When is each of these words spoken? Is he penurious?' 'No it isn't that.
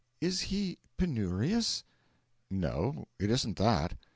Is 0.19 0.41
he 0.49 0.79
penurious?' 0.97 1.83
'No 2.49 3.07
it 3.19 3.29
isn't 3.29 3.57
that. 3.59 3.95